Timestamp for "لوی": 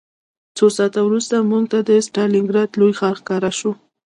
2.79-2.93